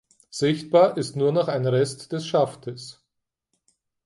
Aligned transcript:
Sichtbar 0.31 0.97
ist 0.97 1.15
nur 1.15 1.31
noch 1.31 1.47
ein 1.47 1.67
Rest 1.67 2.11
des 2.11 2.25
Schaftes. 2.25 3.03